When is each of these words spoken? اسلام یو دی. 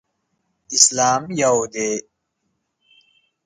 اسلام 0.77 1.23
یو 1.41 1.57
دی. 1.73 1.89